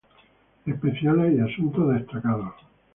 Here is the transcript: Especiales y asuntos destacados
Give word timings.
Especiales 0.65 1.37
y 1.37 1.41
asuntos 1.41 1.93
destacados 1.93 2.55